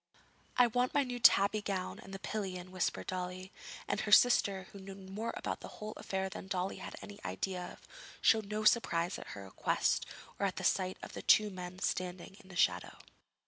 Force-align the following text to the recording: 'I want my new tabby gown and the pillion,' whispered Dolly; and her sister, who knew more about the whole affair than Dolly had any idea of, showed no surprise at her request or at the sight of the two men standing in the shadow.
'I 0.57 0.65
want 0.65 0.95
my 0.95 1.03
new 1.03 1.19
tabby 1.19 1.61
gown 1.61 1.99
and 1.99 2.11
the 2.11 2.17
pillion,' 2.17 2.71
whispered 2.71 3.05
Dolly; 3.05 3.51
and 3.87 3.99
her 4.01 4.11
sister, 4.11 4.63
who 4.71 4.79
knew 4.79 4.95
more 4.95 5.31
about 5.37 5.59
the 5.59 5.67
whole 5.77 5.93
affair 5.95 6.27
than 6.27 6.47
Dolly 6.47 6.77
had 6.77 6.95
any 7.03 7.19
idea 7.23 7.63
of, 7.73 7.87
showed 8.19 8.47
no 8.49 8.63
surprise 8.63 9.19
at 9.19 9.37
her 9.37 9.43
request 9.43 10.07
or 10.39 10.47
at 10.47 10.55
the 10.55 10.63
sight 10.63 10.97
of 11.03 11.13
the 11.13 11.21
two 11.21 11.51
men 11.51 11.77
standing 11.77 12.35
in 12.39 12.49
the 12.49 12.55
shadow. 12.55 12.97